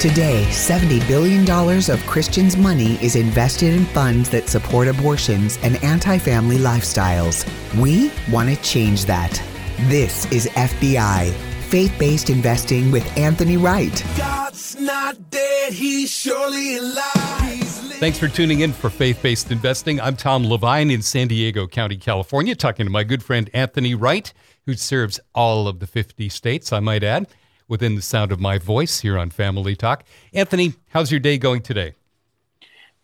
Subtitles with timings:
[0.00, 1.42] Today, $70 billion
[1.90, 7.44] of Christians' money is invested in funds that support abortions and anti family lifestyles.
[7.78, 9.30] We want to change that.
[9.90, 11.34] This is FBI,
[11.68, 14.02] faith based investing with Anthony Wright.
[14.16, 17.60] God's not dead, he's surely alive.
[18.00, 20.00] Thanks for tuning in for Faith Based Investing.
[20.00, 24.32] I'm Tom Levine in San Diego County, California, talking to my good friend Anthony Wright,
[24.64, 27.26] who serves all of the 50 states, I might add
[27.70, 30.04] within the sound of my voice here on Family Talk.
[30.34, 31.94] Anthony, how's your day going today?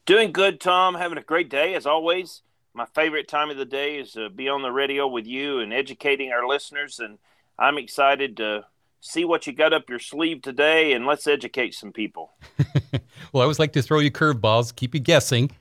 [0.05, 0.97] Doing good, Tom.
[0.97, 2.43] Having a great day as always.
[2.75, 5.73] My favorite time of the day is to be on the radio with you and
[5.73, 6.99] educating our listeners.
[6.99, 7.19] And
[7.59, 8.67] I'm excited to
[9.01, 12.33] see what you got up your sleeve today and let's educate some people.
[13.33, 15.53] well, I always like to throw you curveballs, keep you guessing,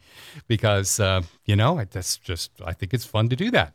[0.48, 3.74] because, uh, you know, that's just, I think it's fun to do that.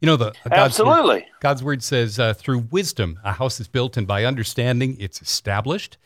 [0.00, 3.68] You know, the God's absolutely word, God's word says, uh, "Through wisdom, a house is
[3.68, 5.98] built, and by understanding, it's established.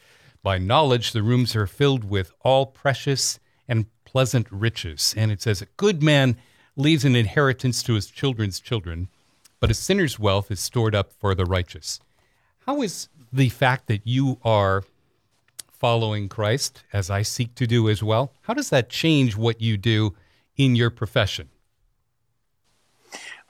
[0.42, 5.62] By knowledge, the rooms are filled with all precious and pleasant riches." And it says,
[5.62, 6.36] "A good man
[6.77, 9.08] leaves an inheritance to his children's children,
[9.60, 12.00] but a sinner's wealth is stored up for the righteous."
[12.66, 14.84] How is the fact that you are
[15.70, 19.77] following Christ, as I seek to do as well, how does that change what you
[19.77, 20.14] do
[20.56, 21.50] in your profession?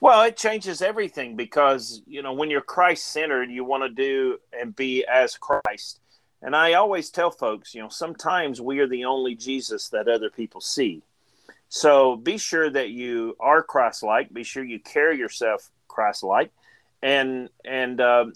[0.01, 4.39] Well, it changes everything because, you know, when you're Christ centered, you want to do
[4.59, 6.01] and be as Christ.
[6.43, 10.29] And I always tell folks, you know, sometimes we are the only Jesus that other
[10.29, 11.03] people see.
[11.71, 16.53] So be sure that you are Christ like, be sure you carry yourself Christ like.
[17.03, 18.27] And and uh,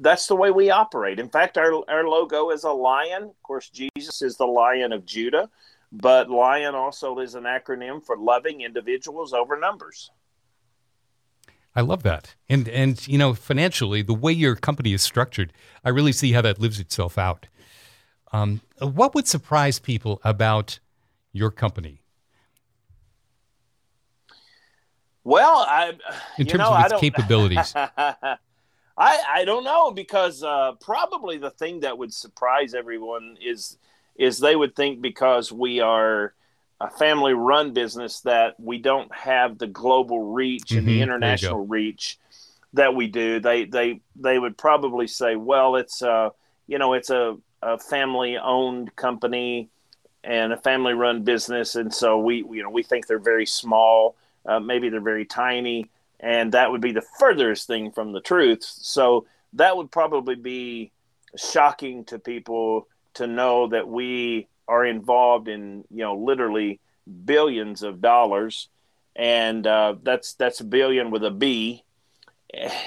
[0.00, 1.20] that's the way we operate.
[1.20, 3.24] In fact, our our logo is a lion.
[3.24, 5.48] Of course, Jesus is the Lion of Judah,
[5.92, 10.10] but lion also is an acronym for loving individuals over numbers.
[11.78, 12.34] I love that.
[12.48, 15.52] And and you know, financially, the way your company is structured,
[15.84, 17.46] I really see how that lives itself out.
[18.32, 20.80] Um, what would surprise people about
[21.32, 22.02] your company?
[25.22, 25.92] Well, I
[26.36, 27.72] in terms know, of its capabilities.
[27.76, 28.38] I,
[28.96, 33.78] I don't know because uh, probably the thing that would surprise everyone is
[34.16, 36.34] is they would think because we are
[36.80, 40.78] a family run business that we don't have the global reach mm-hmm.
[40.78, 41.02] and the mm-hmm.
[41.02, 42.18] international reach
[42.74, 46.28] that we do they they they would probably say well it's uh
[46.66, 49.70] you know it's a, a family owned company
[50.22, 54.16] and a family run business and so we you know we think they're very small
[54.46, 55.86] uh, maybe they're very tiny
[56.20, 60.92] and that would be the furthest thing from the truth so that would probably be
[61.36, 66.80] shocking to people to know that we are involved in you know literally
[67.24, 68.68] billions of dollars,
[69.16, 71.84] and uh, that's that's a billion with a B,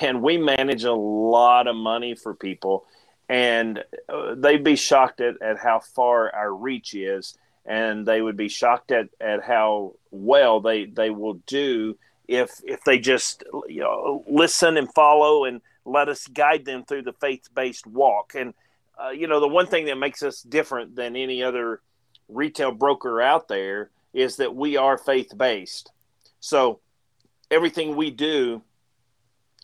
[0.02, 2.86] and we manage a lot of money for people,
[3.28, 8.38] and uh, they'd be shocked at, at how far our reach is, and they would
[8.38, 13.82] be shocked at, at how well they they will do if if they just you
[13.82, 18.34] know listen and follow and let us guide them through the faith based walk.
[18.36, 18.54] And
[19.04, 21.82] uh, you know, the one thing that makes us different than any other
[22.28, 25.92] retail broker out there is that we are faith based.
[26.40, 26.80] So
[27.50, 28.62] everything we do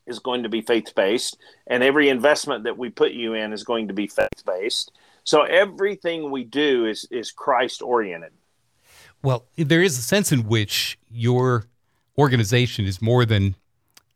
[0.05, 1.37] is going to be faith based,
[1.67, 4.91] and every investment that we put you in is going to be faith based.
[5.23, 8.31] So everything we do is is Christ oriented.
[9.21, 11.65] Well, there is a sense in which your
[12.17, 13.55] organization is more than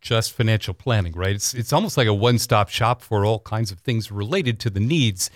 [0.02, 1.36] just financial planning, right?
[1.36, 4.80] It's it's almost like a one-stop shop for all kinds of things related to the
[4.80, 5.30] needs,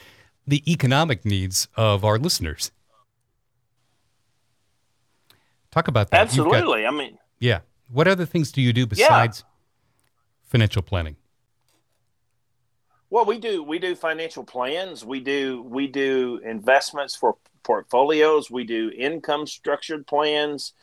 [0.46, 2.72] the economic needs of our listeners.
[5.72, 6.22] Talk about that.
[6.22, 6.81] Absolutely.
[6.81, 7.59] Got, I mean, yeah.
[7.92, 9.52] What other things do you do besides yeah.
[10.50, 11.18] financial planning?
[13.12, 15.06] Well, we do we do financial plans.
[15.06, 18.50] We do we do investments for portfolios.
[18.50, 20.74] We do income structured plans.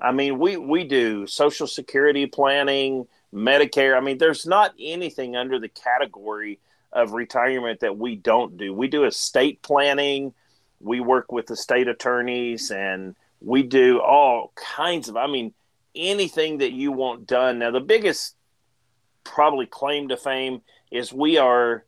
[0.00, 3.06] I mean, we we do social security planning.
[3.34, 3.96] Medicare.
[3.96, 6.60] I mean, there's not anything under the category
[6.92, 8.74] of retirement that we don't do.
[8.74, 10.34] We do estate planning.
[10.80, 15.54] We work with the state attorneys and we do all kinds of, I mean,
[15.94, 17.58] anything that you want done.
[17.58, 18.36] Now, the biggest
[19.24, 20.60] probably claim to fame
[20.90, 21.84] is we are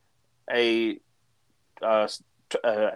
[0.50, 0.98] a
[1.82, 2.08] uh,
[2.62, 2.90] uh,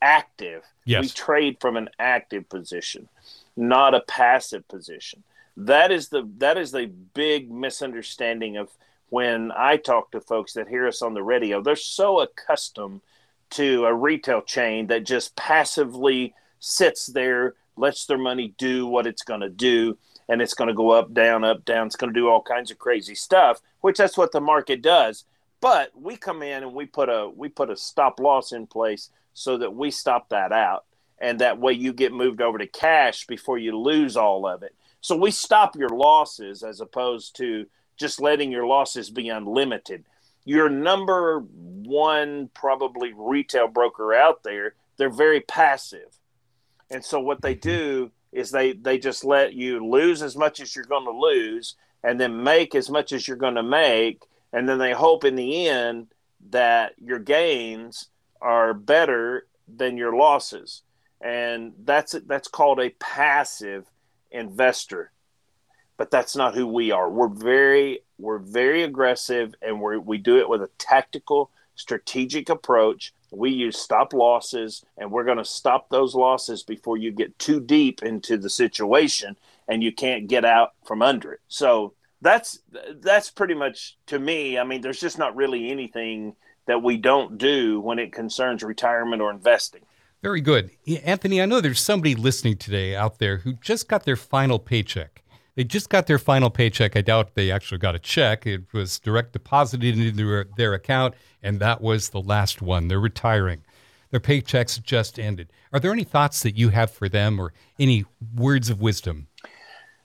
[0.00, 0.64] active.
[0.84, 1.02] Yes.
[1.02, 3.08] We trade from an active position,
[3.56, 5.22] not a passive position
[5.56, 8.70] that is the that is the big misunderstanding of
[9.10, 11.60] when I talk to folks that hear us on the radio.
[11.60, 13.02] They're so accustomed
[13.50, 19.22] to a retail chain that just passively sits there, lets their money do what it's
[19.22, 21.86] going to do, and it's going to go up, down, up, down.
[21.86, 25.24] It's going to do all kinds of crazy stuff, which that's what the market does.
[25.60, 29.10] But we come in and we put a we put a stop loss in place
[29.34, 30.84] so that we stop that out.
[31.18, 34.74] And that way you get moved over to cash before you lose all of it.
[35.02, 37.66] So we stop your losses as opposed to
[37.96, 40.04] just letting your losses be unlimited.
[40.44, 46.18] Your number one, probably retail broker out there, they're very passive.
[46.88, 50.74] And so what they do is they, they just let you lose as much as
[50.74, 54.22] you're going to lose and then make as much as you're going to make.
[54.52, 56.08] And then they hope in the end
[56.50, 58.08] that your gains
[58.40, 60.82] are better than your losses.
[61.20, 63.86] And that's it, that's called a passive
[64.32, 65.12] investor.
[65.96, 67.08] But that's not who we are.
[67.08, 73.12] We're very we're very aggressive and we we do it with a tactical strategic approach.
[73.30, 77.60] We use stop losses and we're going to stop those losses before you get too
[77.60, 79.36] deep into the situation
[79.68, 81.40] and you can't get out from under it.
[81.48, 82.60] So that's
[82.96, 84.58] that's pretty much to me.
[84.58, 86.36] I mean, there's just not really anything
[86.66, 89.82] that we don't do when it concerns retirement or investing.
[90.22, 90.70] Very good.
[91.02, 95.24] Anthony, I know there's somebody listening today out there who just got their final paycheck.
[95.56, 96.96] They just got their final paycheck.
[96.96, 98.46] I doubt they actually got a check.
[98.46, 102.86] It was direct deposited into their, their account, and that was the last one.
[102.86, 103.64] They're retiring.
[104.12, 105.52] Their paychecks just ended.
[105.72, 108.04] Are there any thoughts that you have for them or any
[108.34, 109.26] words of wisdom?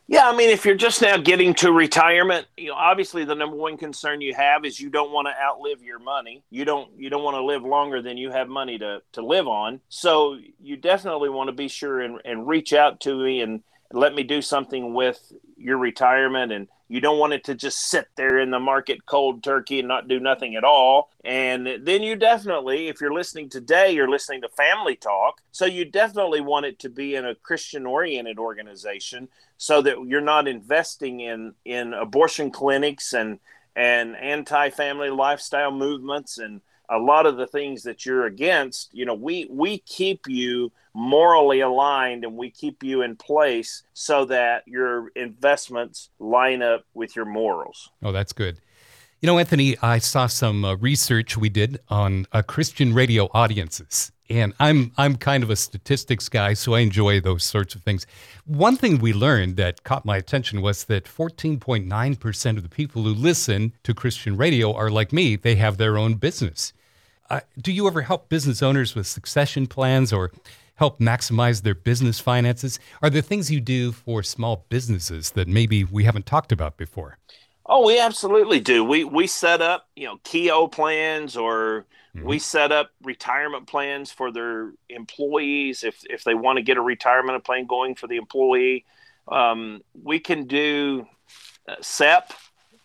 [0.10, 3.58] Yeah, I mean, if you're just now getting to retirement, you know, obviously the number
[3.58, 6.44] one concern you have is you don't want to outlive your money.
[6.50, 9.48] You don't you don't want to live longer than you have money to to live
[9.50, 9.82] on.
[9.90, 14.16] So you definitely want to be sure and, and reach out to me and let
[14.16, 18.40] me do something with your retirement and you don't want it to just sit there
[18.40, 21.10] in the market cold turkey and not do nothing at all.
[21.26, 25.42] And then you definitely, if you're listening today, you're listening to Family Talk.
[25.52, 29.28] So you definitely want it to be in a Christian oriented organization
[29.58, 33.40] so that you're not investing in, in abortion clinics and,
[33.76, 38.94] and anti family lifestyle movements and a lot of the things that you're against.
[38.94, 44.26] You know, we, we keep you morally aligned and we keep you in place so
[44.26, 47.92] that your investments line up with your morals.
[48.02, 48.60] Oh, that's good.
[49.20, 54.12] You know, Anthony, I saw some uh, research we did on uh, Christian radio audiences,
[54.30, 58.06] and I'm I'm kind of a statistics guy, so I enjoy those sorts of things.
[58.46, 63.02] One thing we learned that caught my attention was that 14.9 percent of the people
[63.02, 66.72] who listen to Christian radio are like me; they have their own business.
[67.28, 70.32] Uh, do you ever help business owners with succession plans or
[70.76, 72.80] help maximize their business finances?
[73.02, 77.18] Are there things you do for small businesses that maybe we haven't talked about before?
[77.68, 78.84] Oh, we absolutely do.
[78.84, 81.86] We we set up, you know, Keogh plans or
[82.16, 82.26] mm-hmm.
[82.26, 86.82] we set up retirement plans for their employees if if they want to get a
[86.82, 88.86] retirement plan going for the employee.
[89.28, 91.08] Um, we can do
[91.68, 92.32] uh, SEP,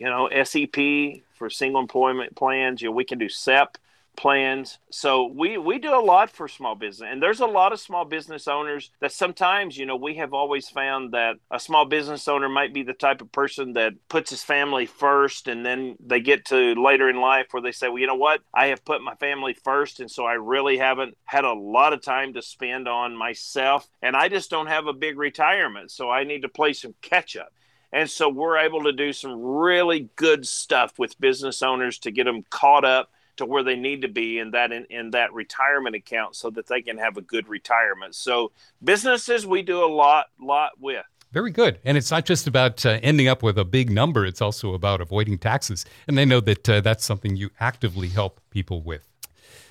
[0.00, 2.82] you know, SEP for single employment plans.
[2.82, 3.78] You know, we can do SEP
[4.16, 4.78] plans.
[4.90, 8.04] So we we do a lot for small business, and there's a lot of small
[8.04, 12.48] business owners that sometimes you know we have always found that a small business owner
[12.48, 16.44] might be the type of person that puts his family first, and then they get
[16.46, 19.14] to later in life where they say, well, you know what, I have put my
[19.14, 23.16] family first, and so I really haven't had a lot of time to spend on
[23.16, 26.94] myself, and I just don't have a big retirement, so I need to play some
[27.00, 27.52] catch up.
[27.92, 32.24] And so we're able to do some really good stuff with business owners to get
[32.24, 35.96] them caught up to where they need to be in that in, in that retirement
[35.96, 38.14] account so that they can have a good retirement.
[38.14, 38.52] So
[38.82, 41.04] businesses we do a lot lot with.
[41.32, 41.78] Very good.
[41.84, 45.00] And it's not just about uh, ending up with a big number, it's also about
[45.00, 45.86] avoiding taxes.
[46.06, 49.08] And they know that uh, that's something you actively help people with.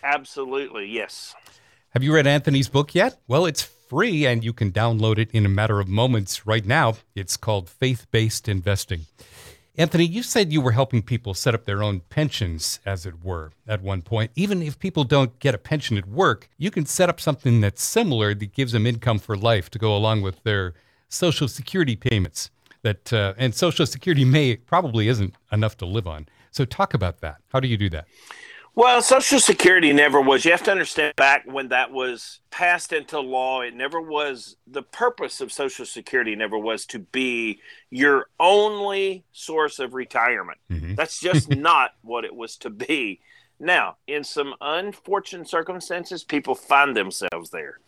[0.03, 1.35] Absolutely, yes.
[1.91, 3.19] Have you read Anthony's book yet?
[3.27, 6.95] Well, it's free and you can download it in a matter of moments right now.
[7.13, 9.05] It's called Faith Based Investing.
[9.77, 13.53] Anthony, you said you were helping people set up their own pensions, as it were,
[13.65, 14.31] at one point.
[14.35, 17.81] Even if people don't get a pension at work, you can set up something that's
[17.81, 20.73] similar that gives them income for life to go along with their
[21.07, 22.51] Social Security payments.
[22.83, 26.27] That uh, and Social Security may probably isn't enough to live on.
[26.51, 27.37] So talk about that.
[27.49, 28.07] How do you do that?
[28.73, 30.45] Well, Social Security never was.
[30.45, 34.81] You have to understand back when that was passed into law, it never was the
[34.81, 37.59] purpose of Social Security never was to be
[37.89, 40.59] your only source of retirement.
[40.71, 40.95] Mm-hmm.
[40.95, 43.19] That's just not what it was to be.
[43.59, 47.79] Now, in some unfortunate circumstances, people find themselves there.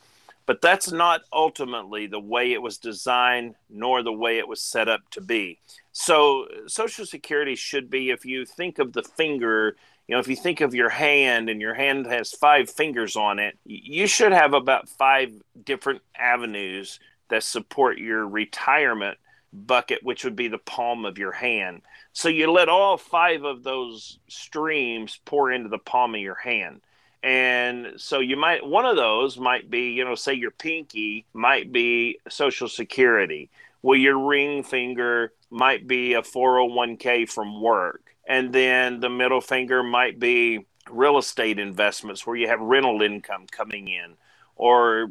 [0.46, 4.90] But that's not ultimately the way it was designed nor the way it was set
[4.90, 5.60] up to be.
[5.94, 10.36] So, Social Security should be, if you think of the finger you know, if you
[10.36, 14.54] think of your hand and your hand has five fingers on it, you should have
[14.54, 15.32] about five
[15.64, 19.18] different avenues that support your retirement
[19.54, 21.82] bucket, which would be the palm of your hand.
[22.12, 26.82] So you let all five of those streams pour into the palm of your hand.
[27.22, 31.72] And so you might, one of those might be, you know, say your pinky might
[31.72, 33.50] be Social Security.
[33.82, 38.03] Well, your ring finger might be a 401k from work.
[38.28, 43.48] And then the middle finger might be real estate investments where you have rental income
[43.50, 44.16] coming in
[44.56, 45.10] or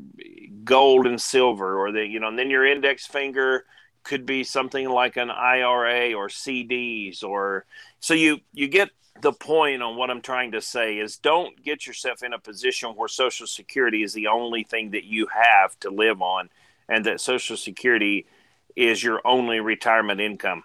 [0.65, 3.65] gold and silver or the you know and then your index finger
[4.03, 7.65] could be something like an IRA or CDs or
[8.01, 8.91] so you you get
[9.21, 12.91] the point on what I'm trying to say is don't get yourself in a position
[12.91, 16.49] where social security is the only thing that you have to live on
[16.89, 18.27] and that social security
[18.75, 20.65] is your only retirement income.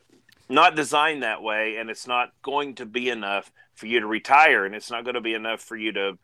[0.49, 4.65] Not designed that way and it's not going to be enough for you to retire,
[4.65, 6.17] and it's not going to be enough for you to.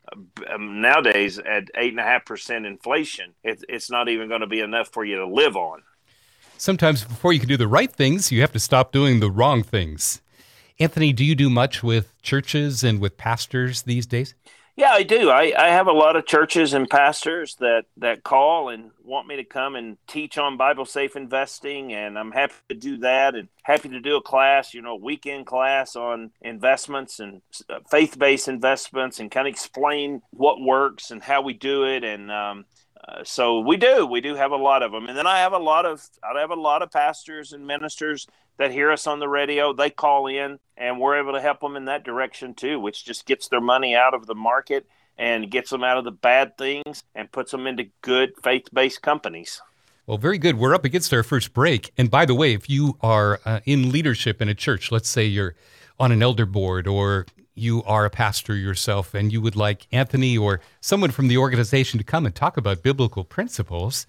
[0.52, 4.48] Um, nowadays, at eight and a half percent inflation, it, it's not even going to
[4.48, 5.84] be enough for you to live on.
[6.58, 9.62] Sometimes, before you can do the right things, you have to stop doing the wrong
[9.62, 10.22] things.
[10.80, 14.34] Anthony, do you do much with churches and with pastors these days?
[14.76, 15.30] Yeah, I do.
[15.30, 19.36] I, I have a lot of churches and pastors that, that call and want me
[19.36, 23.50] to come and teach on Bible safe investing, and I'm happy to do that and
[23.62, 28.48] happy to do a class, you know, weekend class on investments and uh, faith based
[28.48, 32.04] investments and kind of explain what works and how we do it.
[32.04, 32.66] And um,
[33.08, 35.08] uh, so we do, we do have a lot of them.
[35.08, 38.28] And then I have a lot of, I have a lot of pastors and ministers
[38.58, 41.76] that hear us on the radio, they call in and we're able to help them
[41.76, 45.70] in that direction too, which just gets their money out of the market and gets
[45.70, 49.62] them out of the bad things and puts them into good faith based companies.
[50.06, 50.58] Well, very good.
[50.58, 51.92] We're up against our first break.
[51.98, 55.26] And by the way, if you are uh, in leadership in a church, let's say
[55.26, 55.56] you're
[56.00, 60.38] on an elder board or you are a pastor yourself and you would like Anthony
[60.38, 64.08] or someone from the organization to come and talk about biblical principles,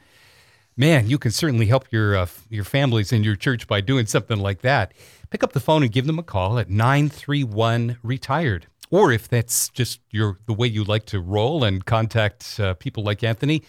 [0.76, 4.38] man, you can certainly help your uh, your families in your church by doing something
[4.38, 4.92] like that.
[5.30, 8.66] Pick up the phone and give them a call at 931 retired.
[8.90, 13.02] Or if that's just your the way you like to roll and contact uh, people
[13.02, 13.62] like Anthony,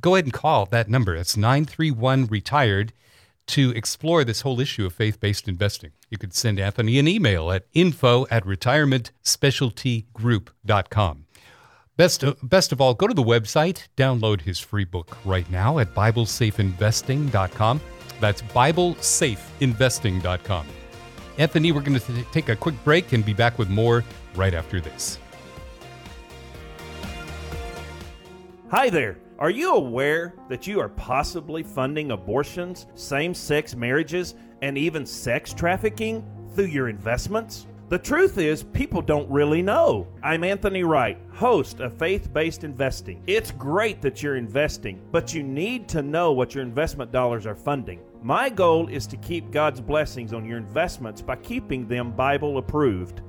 [0.00, 1.14] go ahead and call that number.
[1.14, 2.92] It's 931 retired
[3.46, 5.92] to explore this whole issue of faith-based investing.
[6.10, 11.24] You could send Anthony an email at info at retirementspecialtygroup.com.
[11.96, 15.78] Best of, best of all, go to the website, download his free book right now
[15.78, 17.80] at BibleSafeInvesting.com.
[18.20, 20.66] That's BibleSafeInvesting.com.
[21.38, 24.80] Anthony, we're going to take a quick break and be back with more right after
[24.80, 25.18] this.
[28.70, 29.18] Hi there.
[29.38, 35.52] Are you aware that you are possibly funding abortions, same sex marriages, and even sex
[35.52, 36.24] trafficking
[36.54, 37.66] through your investments?
[37.90, 40.08] The truth is, people don't really know.
[40.22, 43.22] I'm Anthony Wright, host of Faith Based Investing.
[43.26, 47.54] It's great that you're investing, but you need to know what your investment dollars are
[47.54, 48.00] funding.
[48.22, 53.20] My goal is to keep God's blessings on your investments by keeping them Bible approved.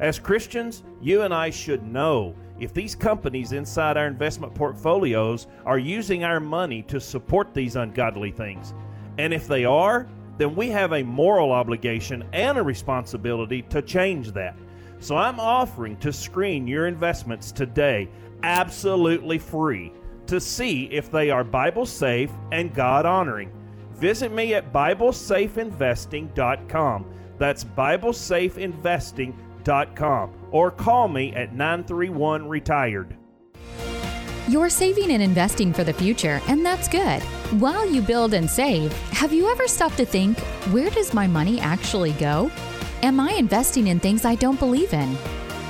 [0.00, 5.78] As Christians, you and I should know if these companies inside our investment portfolios are
[5.78, 8.74] using our money to support these ungodly things.
[9.18, 10.06] And if they are,
[10.38, 14.56] then we have a moral obligation and a responsibility to change that.
[15.00, 18.08] So I'm offering to screen your investments today
[18.42, 19.92] absolutely free
[20.26, 23.50] to see if they are Bible safe and God honoring.
[23.94, 27.06] Visit me at BibleSafeInvesting.com.
[27.38, 29.51] That's BibleSafeInvesting.com
[30.50, 33.16] or call me at 931 Retired.
[34.48, 37.22] You're saving and investing for the future, and that's good.
[37.60, 40.38] While you build and save, have you ever stopped to think,
[40.72, 42.50] where does my money actually go?
[43.02, 45.16] Am I investing in things I don't believe in?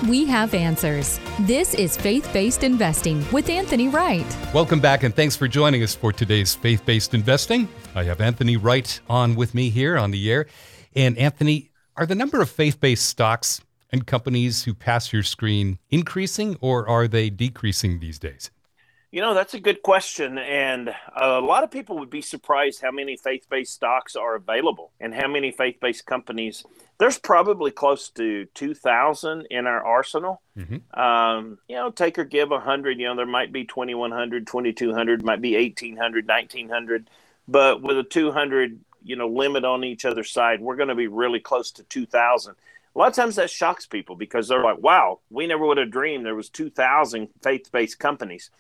[0.09, 1.21] We have answers.
[1.41, 4.27] This is Faith Based Investing with Anthony Wright.
[4.53, 7.69] Welcome back, and thanks for joining us for today's Faith Based Investing.
[7.95, 10.47] I have Anthony Wright on with me here on the air.
[10.97, 13.61] And Anthony, are the number of faith based stocks
[13.93, 18.51] and companies who pass your screen increasing or are they decreasing these days?
[19.13, 20.39] You know, that's a good question.
[20.39, 24.91] And a lot of people would be surprised how many faith based stocks are available
[25.01, 26.65] and how many faith based companies.
[26.99, 30.41] There's probably close to 2,000 in our arsenal.
[30.57, 30.99] Mm-hmm.
[30.99, 35.43] Um, you know, take or give 100, you know, there might be 2,100, 2,200, might
[35.43, 37.11] be 1,800, 1,900.
[37.47, 41.09] But with a 200, you know, limit on each other side, we're going to be
[41.09, 42.55] really close to 2,000
[42.95, 45.91] a lot of times that shocks people because they're like, wow, we never would have
[45.91, 48.51] dreamed there was 2,000 faith-based companies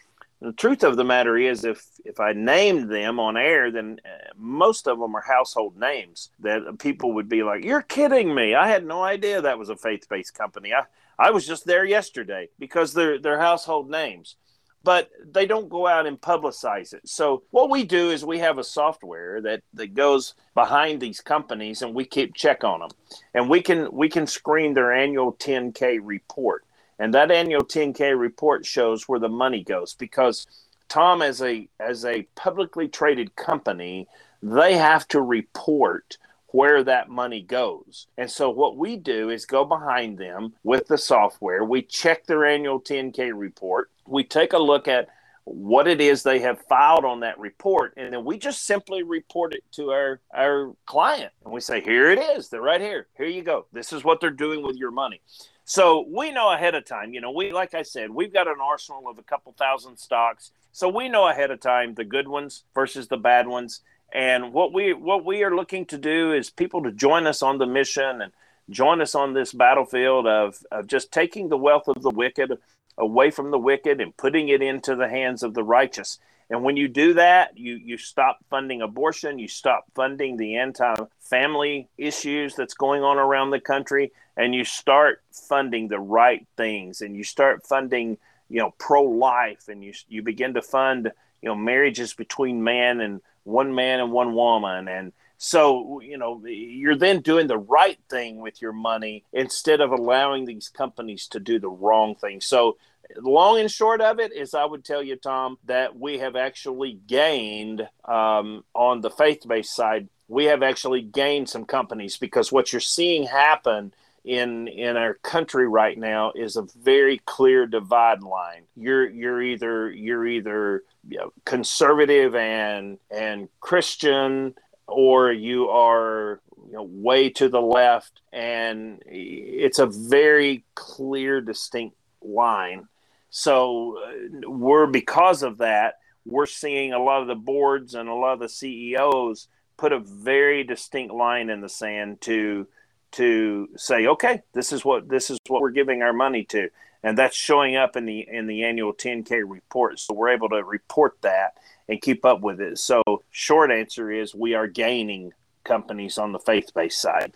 [0.42, 4.32] the truth of the matter is, if if I named them on air, then uh,
[4.36, 8.54] most of them are household names that people would be like, "You're kidding me!
[8.54, 10.74] I had no idea that was a faith-based company.
[10.74, 10.82] I
[11.16, 14.36] I was just there yesterday because they're they're household names."
[14.84, 17.08] But they don't go out and publicize it.
[17.08, 21.82] So what we do is we have a software that, that goes behind these companies
[21.82, 22.90] and we keep check on them.
[23.34, 26.60] And we can we can screen their annual 10K report
[26.98, 30.48] And that annual 10K report shows where the money goes because
[30.88, 34.08] Tom, as a as a publicly traded company,
[34.42, 38.08] they have to report where that money goes.
[38.18, 41.64] And so what we do is go behind them with the software.
[41.66, 43.91] We check their annual 10K report.
[44.06, 45.08] We take a look at
[45.44, 49.54] what it is they have filed on that report and then we just simply report
[49.54, 51.32] it to our our client.
[51.44, 52.48] And we say here it is.
[52.48, 53.08] They're right here.
[53.16, 53.66] Here you go.
[53.72, 55.20] This is what they're doing with your money.
[55.64, 58.56] So we know ahead of time you know we like i said we've got an
[58.62, 60.52] arsenal of a couple thousand stocks.
[60.70, 63.80] So we know ahead of time the good ones versus the bad ones.
[64.14, 67.58] And what we what we are looking to do is people to join us on
[67.58, 68.32] the mission and
[68.70, 72.52] join us on this battlefield of, of just taking the wealth of the wicked
[72.98, 76.18] away from the wicked and putting it into the hands of the righteous.
[76.50, 81.88] And when you do that, you you stop funding abortion, you stop funding the anti-family
[81.96, 87.16] issues that's going on around the country, and you start funding the right things, and
[87.16, 88.18] you start funding,
[88.50, 93.22] you know, pro-life, and you you begin to fund, you know, marriages between man and
[93.44, 95.12] one man and one woman, and
[95.44, 100.44] so, you know, you're then doing the right thing with your money instead of allowing
[100.44, 102.40] these companies to do the wrong thing.
[102.40, 102.76] So,
[103.20, 106.92] long and short of it is, I would tell you, Tom, that we have actually
[107.08, 110.08] gained um, on the faith based side.
[110.28, 113.92] We have actually gained some companies because what you're seeing happen
[114.24, 118.62] in in our country right now is a very clear divide line.
[118.76, 124.54] You're you're either you're either you know, conservative and and Christian
[124.86, 131.96] or you are you know, way to the left, and it's a very clear, distinct
[132.22, 132.88] line.
[133.30, 138.14] So uh, we're because of that, we're seeing a lot of the boards and a
[138.14, 142.66] lot of the CEOs put a very distinct line in the sand to
[143.12, 146.68] to say, okay, this is what this is what we're giving our money to,
[147.02, 149.98] and that's showing up in the in the annual 10K report.
[149.98, 151.54] So we're able to report that
[151.92, 152.78] and keep up with it.
[152.78, 155.32] So, short answer is we are gaining
[155.64, 157.34] companies on the faith based side.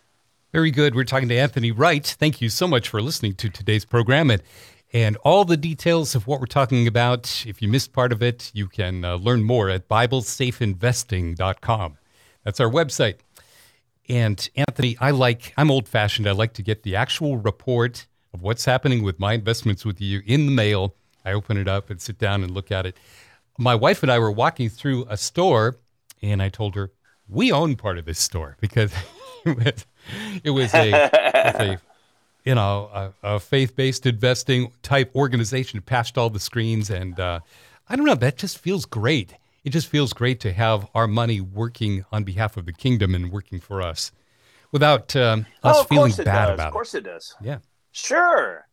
[0.52, 0.94] Very good.
[0.94, 2.07] We're talking to Anthony Wright.
[2.18, 4.30] Thank you so much for listening to today's program.
[4.30, 4.42] And,
[4.92, 8.50] and all the details of what we're talking about, if you missed part of it,
[8.54, 11.98] you can uh, learn more at BibleSafeInvesting.com.
[12.44, 13.16] That's our website.
[14.09, 16.26] And Anthony, I like, I'm old fashioned.
[16.26, 20.22] I like to get the actual report of what's happening with my investments with you
[20.24, 20.94] in the mail.
[21.24, 22.96] I open it up and sit down and look at it
[23.58, 25.76] my wife and I were walking through a store,
[26.22, 26.92] and I told her
[27.28, 28.92] we own part of this store because
[29.44, 29.86] it was,
[30.44, 31.80] it was a, a
[32.44, 37.40] you know a, a, faith-based investing type organization patched all the screens, and uh,
[37.88, 39.34] I don't know that just feels great.
[39.64, 43.32] It just feels great to have our money working on behalf of the kingdom and
[43.32, 44.12] working for us
[44.70, 46.26] without um, us oh, feeling bad does.
[46.26, 46.60] about it.
[46.60, 47.34] Of course it does.
[47.42, 47.58] Yeah.
[47.90, 48.66] Sure.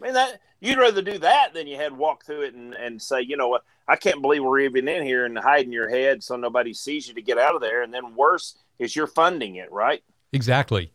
[0.00, 3.00] I mean that you'd rather do that than you had walk through it and, and
[3.00, 6.22] say, you know what, I can't believe we're even in here and hiding your head
[6.22, 7.82] so nobody sees you to get out of there.
[7.82, 10.02] And then worse is you're funding it, right?
[10.32, 10.90] Exactly.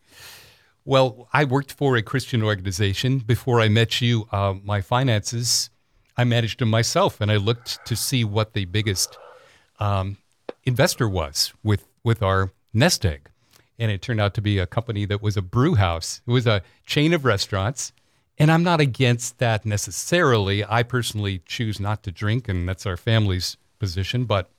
[0.86, 4.28] Well, I worked for a Christian organization before I met you.
[4.32, 5.70] Uh, my finances,
[6.18, 9.18] I managed them myself, and I looked to see what the biggest
[9.80, 10.18] um,
[10.64, 13.30] investor was with with our nest egg,
[13.78, 16.22] and it turned out to be a company that was a brew house.
[16.26, 17.94] It was a chain of restaurants
[18.40, 20.64] and I'm not against that necessarily.
[20.64, 24.24] I personally choose not to drink, and that's our family's position.
[24.24, 24.50] But,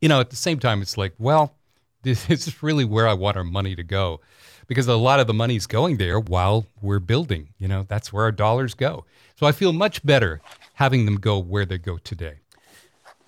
[0.00, 1.54] you know, at the same time, it's like, well,
[2.02, 4.20] this is really where I want our money to go
[4.66, 7.48] because a lot of the money is going there while we're building.
[7.58, 9.04] You know, that's where our dollars go.
[9.36, 10.40] So I feel much better
[10.74, 12.38] having them go where they go today.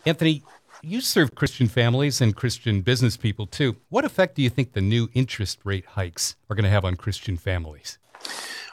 [0.05, 0.43] Anthony,
[0.83, 3.77] you serve Christian families and Christian business people too.
[3.89, 6.97] What effect do you think the new interest rate hikes are going to have on
[6.97, 7.99] Christian families?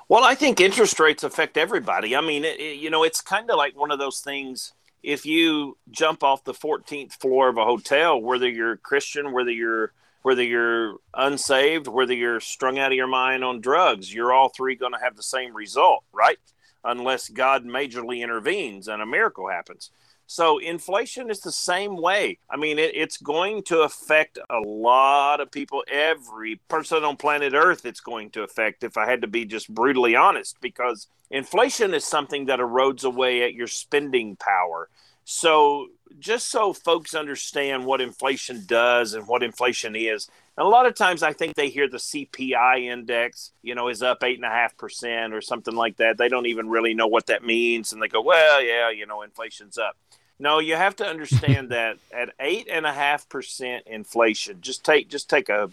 [0.09, 2.15] Well, I think interest rates affect everybody.
[2.15, 4.73] I mean, it, it, you know, it's kind of like one of those things.
[5.03, 9.93] If you jump off the 14th floor of a hotel, whether you're Christian, whether you're
[10.23, 14.75] whether you're unsaved, whether you're strung out of your mind on drugs, you're all three
[14.75, 16.39] going to have the same result, right?
[16.83, 19.91] Unless God majorly intervenes and a miracle happens.
[20.31, 22.37] So inflation is the same way.
[22.51, 25.83] I mean, it, it's going to affect a lot of people.
[25.91, 28.83] Every person on planet Earth, it's going to affect.
[28.83, 33.41] If I had to be just brutally honest, because inflation is something that erodes away
[33.41, 34.89] at your spending power.
[35.25, 35.87] So
[36.19, 40.27] just so folks understand what inflation does and what inflation is.
[40.59, 44.23] A lot of times I think they hear the CPI index, you know, is up
[44.23, 46.19] eight and a half percent or something like that.
[46.19, 47.93] They don't even really know what that means.
[47.93, 49.97] And they go, well, yeah, you know, inflation's up.
[50.39, 55.09] No, you have to understand that at eight and a half percent inflation, just take
[55.09, 55.69] just take a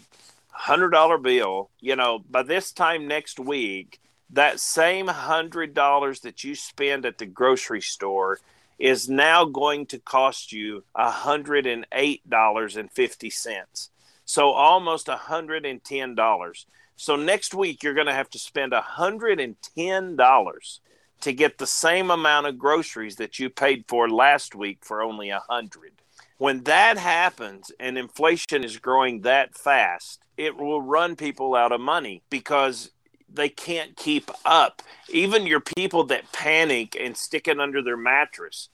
[0.50, 1.70] hundred dollar bill.
[1.80, 4.00] You know, by this time next week,
[4.30, 8.40] that same hundred dollars that you spend at the grocery store
[8.78, 13.90] is now going to cost you hundred and eight dollars and fifty cents.
[14.24, 16.66] So almost hundred and ten dollars.
[16.96, 20.80] So next week you're going to have to spend hundred and ten dollars
[21.20, 25.30] to get the same amount of groceries that you paid for last week for only
[25.30, 25.92] a hundred.
[26.38, 31.80] When that happens and inflation is growing that fast, it will run people out of
[31.80, 32.90] money because
[33.32, 34.82] they can't keep up.
[35.08, 38.68] Even your people that panic and stick it under their mattress,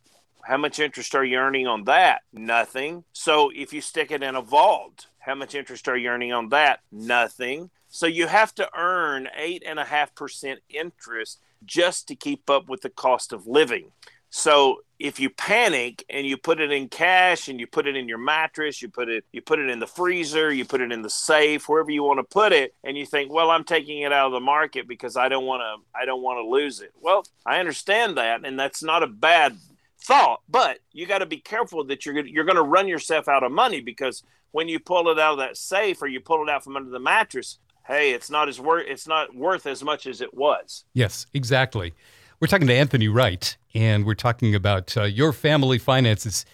[0.45, 2.23] how much interest are you earning on that?
[2.33, 3.05] Nothing.
[3.13, 6.49] So if you stick it in a vault, how much interest are you earning on
[6.49, 6.81] that?
[6.91, 7.71] Nothing.
[7.89, 12.69] So you have to earn eight and a half percent interest just to keep up
[12.69, 13.91] with the cost of living.
[14.35, 18.09] So if you panic and you put it in cash and you put it in
[18.09, 21.03] your mattress, you put it you put it in the freezer, you put it in
[21.03, 24.13] the safe, wherever you want to put it, and you think, "Well, I'm taking it
[24.13, 26.93] out of the market because I don't want to I don't want to lose it."
[26.99, 29.59] Well, I understand that and that's not a bad
[30.01, 33.43] thought, but you got to be careful that you're you're going to run yourself out
[33.43, 34.23] of money because
[34.53, 36.91] when you pull it out of that safe or you pull it out from under
[36.91, 40.85] the mattress, hey, it's not as worth it's not worth as much as it was.
[40.95, 41.95] Yes, exactly.
[42.41, 46.45] We're talking to Anthony Wright, and we're talking about uh, your family finances.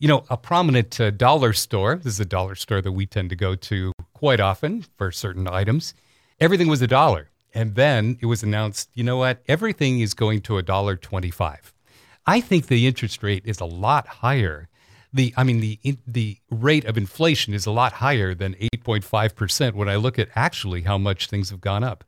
[0.00, 3.30] You know, a prominent uh, dollar store, this is a dollar store that we tend
[3.30, 5.94] to go to quite often for certain items.
[6.40, 7.30] Everything was a dollar.
[7.54, 9.42] And then it was announced, you know what?
[9.48, 11.72] Everything is going to a dollar 25.
[12.26, 14.68] I think the interest rate is a lot higher.
[15.12, 19.88] The I mean the the rate of inflation is a lot higher than 8.5% when
[19.88, 22.04] I look at actually how much things have gone up.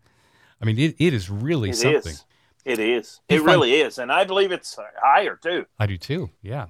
[0.60, 2.12] I mean it, it is really It something.
[2.12, 2.24] is.
[2.66, 3.20] It is.
[3.26, 5.64] It really is, and I believe it's higher too.
[5.78, 6.28] I do too.
[6.42, 6.66] Yeah.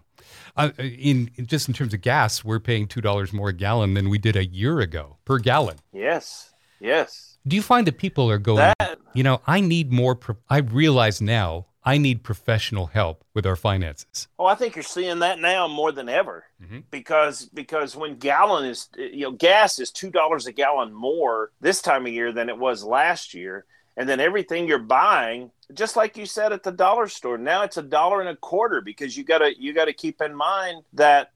[0.57, 3.95] Uh, in, in just in terms of gas, we're paying two dollars more a gallon
[3.95, 5.79] than we did a year ago per gallon.
[5.93, 6.53] Yes.
[6.79, 7.39] Yes.
[7.47, 8.73] Do you find that people are going?
[8.79, 10.15] That You know, I need more.
[10.15, 14.29] Pro- I realize now I need professional help with our finances.
[14.39, 16.85] Oh, I think you're seeing that now more than ever Mhm.
[16.91, 21.83] because because when gallon is you know gas is two dollars a gallon more this
[21.83, 23.65] time of year than it was last year,
[23.97, 27.77] and then everything you're buying, just like you said at the dollar store, now it's
[27.77, 31.33] a dollar and a quarter because you gotta you gotta keep in mind that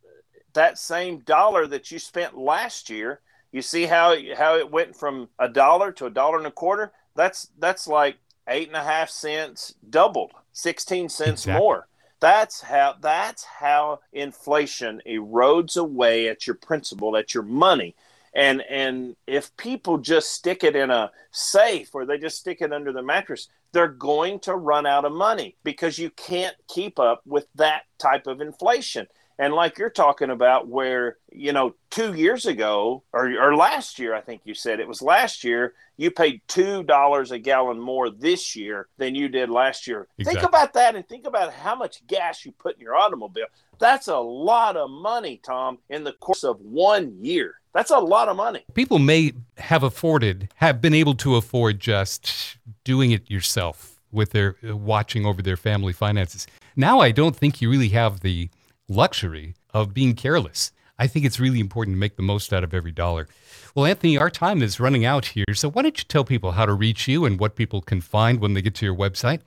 [0.53, 5.29] that same dollar that you spent last year, you see how how it went from
[5.41, 6.93] a dollar to a dollar and a quarter.
[7.17, 11.61] That's that's like eight and a half cents doubled, sixteen cents Exactly.
[11.61, 11.87] more.
[12.21, 17.95] That's how that's how inflation erodes away at your principal, at your money.
[18.35, 22.73] And and if people just stick it in a safe or they just stick it
[22.73, 27.21] under the mattress, they're going to run out of money because you can't keep up
[27.27, 29.07] with that type of inflation.
[29.39, 34.15] And like you're talking about, where, you know, two years ago or, or last year,
[34.15, 38.55] I think you said it was last year, you paid $2 a gallon more this
[38.57, 40.09] year than you did last year.
[40.19, 40.41] Exactly.
[40.41, 43.47] Think about that and think about how much gas you put in your automobile.
[43.79, 47.61] That's a lot of money, Tom, in the course of one year.
[47.73, 48.65] That's a lot of money.
[48.75, 54.57] People may have afforded, have been able to afford just doing it yourself with their
[54.67, 56.47] uh, watching over their family finances.
[56.77, 58.49] Now, I don't think you really have the
[58.89, 60.73] luxury of being careless.
[60.99, 63.29] I think it's really important to make the most out of every dollar.
[63.75, 65.55] Well, Anthony, our time is running out here.
[65.55, 68.41] So why don't you tell people how to reach you and what people can find
[68.41, 69.41] when they get to your website?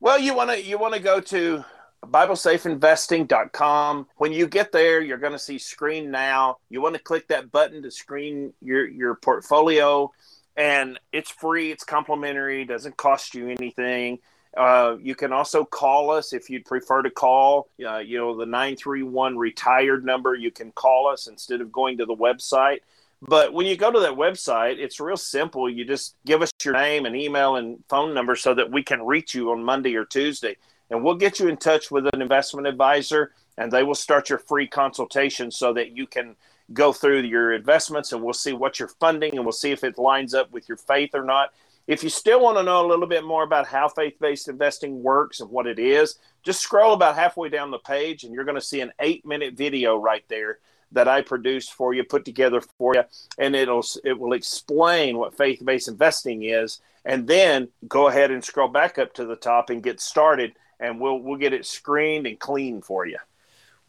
[0.00, 1.64] Well, you want to you want to go to
[2.04, 4.06] BibleSafeInvesting.com.
[4.16, 6.58] When you get there, you're going to see Screen Now.
[6.70, 10.10] You want to click that button to screen your your portfolio,
[10.56, 11.70] and it's free.
[11.70, 12.64] It's complimentary.
[12.64, 14.18] Doesn't cost you anything.
[14.56, 17.68] Uh, you can also call us if you'd prefer to call.
[17.84, 20.34] Uh, you know the nine three one retired number.
[20.34, 22.78] You can call us instead of going to the website.
[23.22, 25.70] But when you go to that website, it's real simple.
[25.70, 29.02] You just give us your name and email and phone number so that we can
[29.02, 30.56] reach you on Monday or Tuesday.
[30.90, 34.38] And we'll get you in touch with an investment advisor and they will start your
[34.38, 36.36] free consultation so that you can
[36.72, 39.98] go through your investments and we'll see what you're funding and we'll see if it
[39.98, 41.52] lines up with your faith or not.
[41.86, 45.02] If you still want to know a little bit more about how faith based investing
[45.02, 48.56] works and what it is, just scroll about halfway down the page and you're going
[48.56, 50.58] to see an eight minute video right there
[50.92, 53.02] that I produced for you, put together for you,
[53.38, 58.44] and it'll it will explain what faith based investing is, and then go ahead and
[58.44, 62.26] scroll back up to the top and get started, and we'll we'll get it screened
[62.26, 63.18] and clean for you.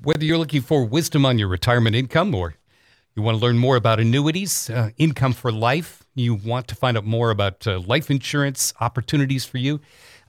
[0.01, 2.55] Whether you're looking for wisdom on your retirement income or
[3.17, 6.95] you want to learn more about annuities, uh, income for life, you want to find
[6.95, 9.81] out more about uh, life insurance opportunities for you,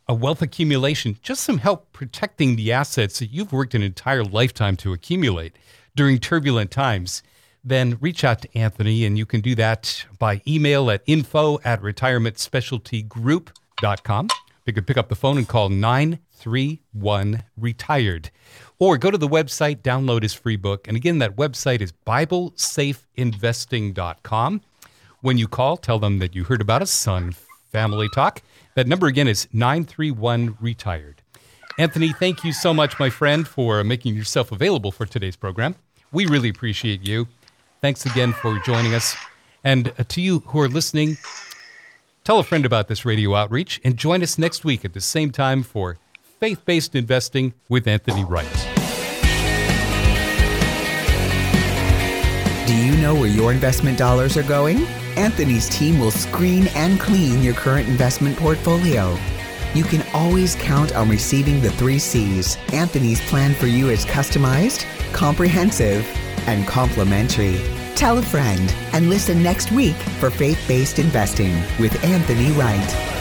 [0.09, 4.75] a wealth accumulation, just some help protecting the assets that you've worked an entire lifetime
[4.79, 5.55] to accumulate
[5.97, 7.23] during turbulent times,
[7.63, 11.83] then reach out to Anthony and you can do that by email at info at
[11.83, 14.29] FaithBasedInvesting.com.
[14.65, 18.31] You could pick up the phone and call 931 Retired.
[18.81, 20.87] Or go to the website, download his free book.
[20.87, 24.61] And again, that website is BibleSafeInvesting.com.
[25.21, 27.35] When you call, tell them that you heard about us on
[27.73, 28.41] Family Talk.
[28.75, 31.23] That number again is 931 Retired.
[31.77, 35.75] Anthony, thank you so much, my friend, for making yourself available for today's program.
[36.13, 37.27] We really appreciate you.
[37.81, 39.17] Thanks again for joining us.
[39.65, 41.19] And uh, to you who are listening,
[42.25, 45.31] tell a friend about this radio outreach and join us next week at the same
[45.31, 45.99] time for
[46.41, 48.47] Faith Based Investing with Anthony Wright.
[52.65, 54.85] Do you know where your investment dollars are going?
[55.17, 59.19] Anthony's team will screen and clean your current investment portfolio.
[59.75, 62.57] You can always count on receiving the three C's.
[62.73, 66.07] Anthony's plan for you is customized, comprehensive,
[66.47, 67.61] and complimentary.
[67.97, 73.18] Tell a friend and listen next week for Faith Based Investing with Anthony Wright.